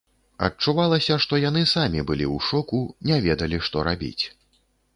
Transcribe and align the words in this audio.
Адчувалася, 0.45 1.17
што 1.25 1.39
яны 1.49 1.61
самі 1.75 2.01
былі 2.11 2.25
ў 2.35 2.47
шоку, 2.49 2.81
не 3.11 3.21
ведалі, 3.29 3.57
што 3.69 3.87
рабіць. 3.93 4.23